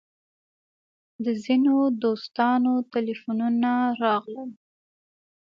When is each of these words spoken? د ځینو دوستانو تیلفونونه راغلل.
د 1.23 1.25
ځینو 1.43 1.73
دوستانو 2.03 2.73
تیلفونونه 2.93 3.71
راغلل. 4.03 4.49